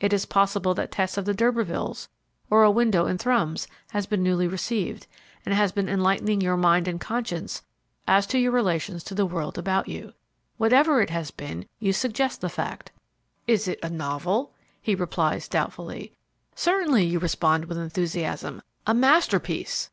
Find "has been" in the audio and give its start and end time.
3.90-4.20, 5.54-5.88, 11.10-11.68